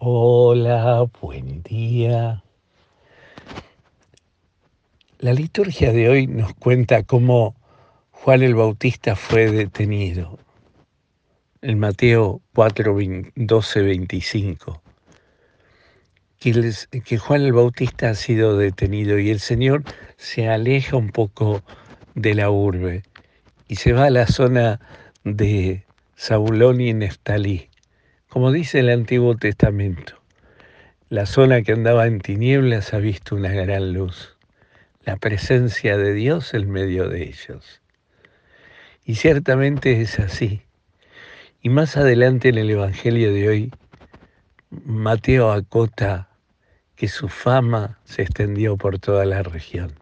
[0.00, 2.44] Hola, buen día.
[5.18, 7.56] La liturgia de hoy nos cuenta cómo
[8.12, 10.38] Juan el Bautista fue detenido.
[11.62, 12.96] En Mateo 4,
[13.34, 14.80] 12, 25.
[16.38, 19.82] Que, Juan el Bautista ha sido detenido y el Señor
[20.16, 21.64] se aleja un poco
[22.14, 23.02] de la urbe
[23.66, 24.78] y se va a la zona
[25.24, 25.84] de
[26.16, 27.67] Zabulón y Neftalí,
[28.28, 30.14] como dice el Antiguo Testamento.
[31.08, 34.36] La zona que andaba en tinieblas ha visto una gran luz,
[35.04, 37.80] la presencia de Dios en medio de ellos.
[39.06, 40.60] Y ciertamente es así.
[41.62, 43.72] Y más adelante en el Evangelio de hoy,
[44.70, 46.28] Mateo acota
[46.96, 49.94] que su fama se extendió por toda la región.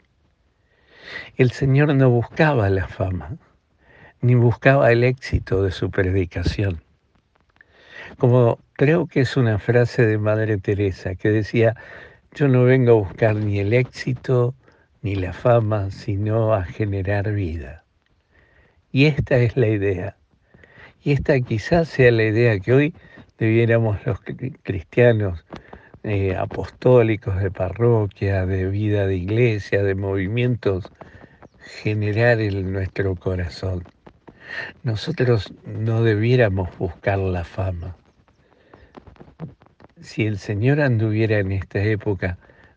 [1.37, 3.37] El Señor no buscaba la fama,
[4.20, 6.86] ni buscaba el éxito de su predicación.
[8.19, 11.75] Como creo que es una frase de Madre Teresa que decía,
[12.34, 14.55] yo no vengo a buscar ni el éxito
[15.03, 17.84] ni la fama, sino a generar vida.
[18.91, 20.17] Y esta es la idea.
[21.05, 22.94] Y esta quizás sea la idea que hoy
[23.37, 24.19] debiéramos los
[24.62, 25.44] cristianos
[26.03, 30.91] eh, apostólicos de parroquia, de vida de iglesia, de movimientos,
[31.83, 33.84] generar en nuestro corazón.
[34.84, 37.94] Nosotros no debiéramos buscar la fama.
[40.02, 42.36] Si el Señor anduviera en esta época,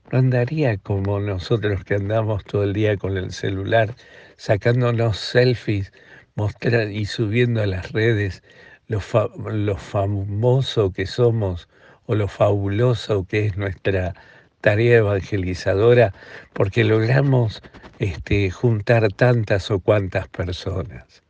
[0.10, 3.94] no andaría como nosotros que andamos todo el día con el celular,
[4.38, 5.92] sacándonos selfies
[6.36, 8.42] mostrar y subiendo a las redes
[8.88, 11.68] lo, famoso que somos
[12.06, 14.14] o lo fabuloso que es nuestra
[14.62, 16.14] tarea evangelizadora,
[16.54, 17.62] porque logramos
[18.00, 21.22] este, juntar tantas o cuantas personas.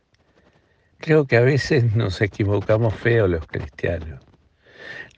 [0.98, 4.29] Creo que a veces nos equivocamos feo los cristianos.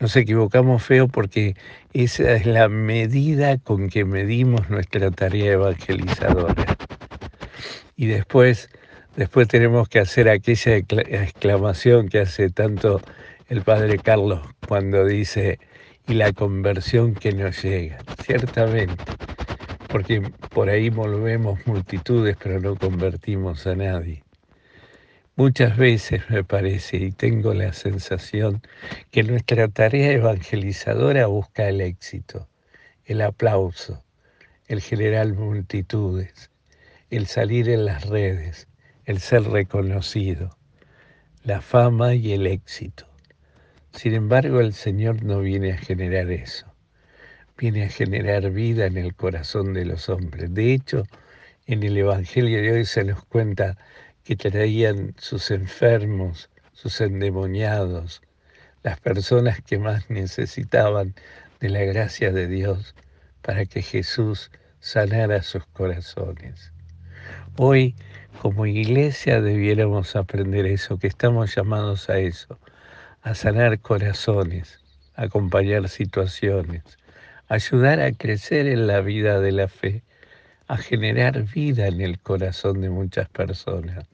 [0.01, 1.55] Nos equivocamos feo porque
[1.93, 6.77] esa es la medida con que medimos nuestra tarea evangelizadora.
[7.97, 8.71] Y después,
[9.17, 13.01] después tenemos que hacer aquella exclamación que hace tanto
[13.49, 15.59] el padre Carlos cuando dice,
[16.09, 19.05] y la conversión que nos llega, ciertamente,
[19.89, 20.21] porque
[20.51, 24.22] por ahí volvemos multitudes, pero no convertimos a nadie.
[25.35, 28.61] Muchas veces me parece y tengo la sensación
[29.11, 32.51] que nuestra tarea evangelizadora busca el éxito,
[33.07, 34.05] el aplauso,
[34.67, 36.51] el generar multitudes,
[37.09, 38.69] el salir en las redes,
[39.07, 40.59] el ser reconocido,
[41.45, 43.07] la fama y el éxito.
[43.95, 46.67] Sin embargo, el Señor no viene a generar eso,
[47.57, 50.53] viene a generar vida en el corazón de los hombres.
[50.53, 51.05] De hecho,
[51.65, 53.79] en el Evangelio de hoy se nos cuenta
[54.25, 58.23] que traían sus enfermos, sus endemoniados,
[58.83, 61.15] las personas que más necesitaban
[61.61, 62.95] de la gracia de Dios
[63.43, 64.51] para que Jesús
[64.81, 66.73] sanara sus corazones.
[67.57, 67.95] Hoy,
[68.41, 72.59] como iglesia, debiéramos aprender eso, que estamos llamados a eso,
[73.23, 74.81] a sanar corazones,
[75.15, 76.83] acompañar situaciones,
[77.49, 80.03] ayudar a crecer en la vida de la fe,
[80.73, 84.07] a generar vida en el corazón de muchas personas.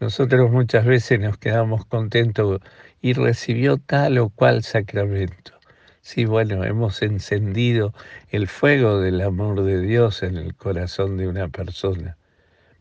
[0.00, 2.62] Nosotros muchas veces nos quedamos contentos
[3.02, 5.52] y recibió tal o cual sacramento.
[6.00, 7.92] Sí, bueno, hemos encendido
[8.30, 12.16] el fuego del amor de Dios en el corazón de una persona,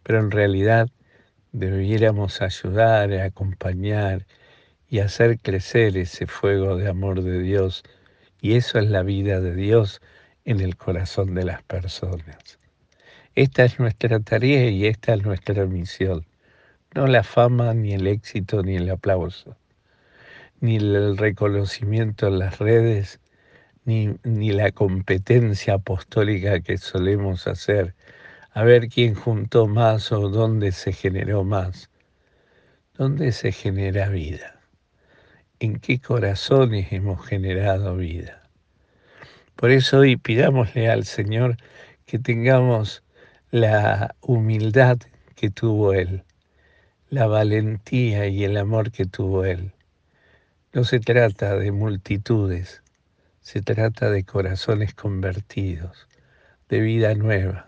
[0.01, 0.87] pero en realidad
[1.51, 4.25] debiéramos ayudar, acompañar
[4.87, 7.83] y hacer crecer ese fuego de amor de Dios.
[8.39, 10.01] Y eso es la vida de Dios
[10.45, 12.60] en el corazón de las personas.
[13.35, 16.25] Esta es nuestra tarea y esta es nuestra misión
[16.93, 19.55] no la fama, ni el éxito, ni el aplauso,
[20.59, 23.19] ni el reconocimiento en las redes,
[23.85, 27.95] ni, ni la competencia apostólica que solemos hacer,
[28.51, 31.89] a ver quién juntó más o dónde se generó más.
[32.97, 34.59] ¿Dónde se genera vida?
[35.59, 38.43] ¿En qué corazones hemos generado vida?
[39.55, 41.55] Por eso hoy pidámosle al Señor
[42.05, 43.01] que tengamos
[43.51, 44.97] la humildad
[45.35, 46.23] que tuvo Él
[47.09, 49.73] la valentía y el amor que tuvo Él.
[50.71, 52.81] No se trata de multitudes,
[53.41, 56.07] se trata de corazones convertidos,
[56.69, 57.67] de vida nueva,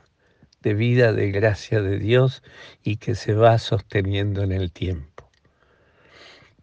[0.62, 2.44] de vida de gracia de Dios
[2.82, 5.30] y que se va sosteniendo en el tiempo.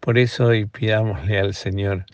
[0.00, 2.06] Por eso hoy pidámosle al Señor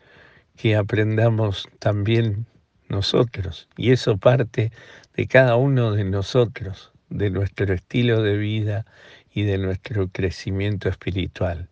[0.56, 2.47] que aprendamos también
[2.88, 4.73] nosotros, y eso parte
[5.14, 8.87] de cada uno de nosotros, de nuestro estilo de vida
[9.32, 11.69] y de nuestro crecimiento espiritual.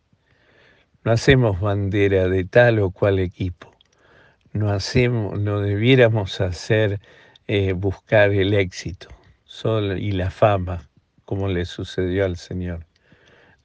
[1.05, 3.73] No hacemos bandera de tal o cual equipo.
[4.53, 7.01] no hacemos, no debiéramos hacer
[7.49, 9.09] eh, buscar el éxito
[9.45, 10.89] solo, y la fama,
[11.25, 12.87] como le sucedió al Señor.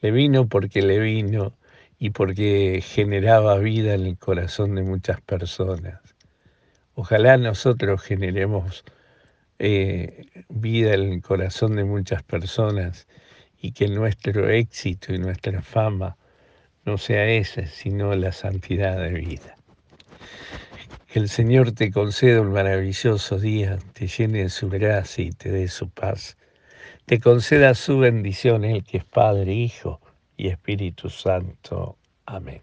[0.02, 1.54] Le vino porque le vino
[1.98, 6.00] y porque generaba vida en el corazón de muchas personas.
[6.94, 8.84] Ojalá nosotros generemos
[9.60, 13.08] eh, vida en el corazón de muchas personas
[13.62, 16.18] y que nuestro éxito y nuestra fama
[16.86, 19.56] no sea ese, sino la santidad de vida.
[21.08, 25.52] Que el Señor te conceda un maravilloso día, te llene de su gracia y te
[25.52, 26.38] dé su paz.
[27.06, 30.00] Te conceda su bendición, el que es Padre, Hijo
[30.38, 31.98] y Espíritu Santo.
[32.26, 32.62] Amén.